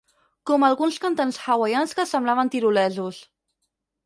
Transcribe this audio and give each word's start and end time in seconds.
Com 0.49 0.63
alguns 0.67 0.97
cantants 1.03 1.37
hawaians 1.43 1.93
que 2.01 2.07
semblen 2.13 2.51
tirolesos. 2.57 3.23